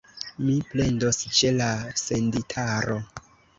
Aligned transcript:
Mi 0.45 0.55
plendos 0.71 1.19
ĉe 1.41 1.53
la 1.59 1.69
senditaro. 2.07 3.01